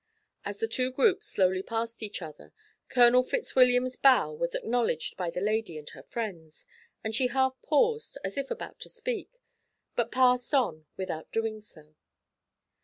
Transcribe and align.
As 0.43 0.59
the 0.59 0.67
two 0.67 0.91
groups 0.91 1.27
slowly 1.27 1.61
passed 1.61 2.01
each 2.01 2.23
other, 2.23 2.51
Colonel 2.89 3.21
Fitzwilliam's 3.21 3.95
bow 3.97 4.33
was 4.33 4.55
acknowledged 4.55 5.15
by 5.15 5.29
the 5.29 5.41
lady 5.41 5.77
and 5.77 5.87
her 5.91 6.01
friends, 6.01 6.65
and 7.03 7.13
she 7.13 7.27
half 7.27 7.55
paused, 7.61 8.17
as 8.23 8.35
if 8.35 8.49
about 8.49 8.79
to 8.79 8.89
speak, 8.89 9.39
but 9.95 10.11
passed 10.11 10.55
on 10.55 10.87
without 10.97 11.31
doing 11.31 11.59
so. 11.61 11.93